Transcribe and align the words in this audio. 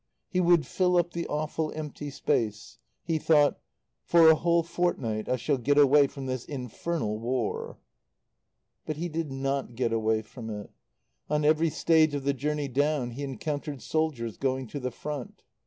He 0.29 0.39
would 0.41 0.65
fill 0.65 0.97
up 0.97 1.13
the 1.13 1.27
awful 1.27 1.71
empty 1.75 2.09
space. 2.09 2.79
He 3.03 3.19
thought: 3.19 3.59
"For 4.03 4.31
a 4.31 4.35
whole 4.35 4.63
fortnight 4.63 5.29
I 5.29 5.35
shall 5.35 5.59
get 5.59 5.77
away 5.77 6.07
from 6.07 6.25
this 6.25 6.43
infernal 6.43 7.19
War." 7.19 7.77
But 8.87 8.97
he 8.97 9.07
did 9.09 9.31
not 9.31 9.75
get 9.75 9.93
away 9.93 10.23
from 10.23 10.49
it. 10.49 10.71
On 11.29 11.45
every 11.45 11.69
stage 11.69 12.15
of 12.15 12.23
the 12.23 12.33
journey 12.33 12.67
down 12.67 13.11
he 13.11 13.21
encountered 13.21 13.83
soldiers 13.83 14.37
going 14.37 14.65
to 14.69 14.79
the 14.79 14.89
Front. 14.89 15.43